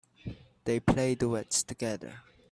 [0.63, 2.23] They play duets together.